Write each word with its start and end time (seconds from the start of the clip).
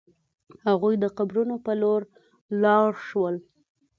هغوی 0.65 0.95
د 0.99 1.05
قبرونو 1.17 1.55
په 1.65 1.71
لور 1.81 2.01
لاړ 2.63 2.89
شول. 3.07 3.35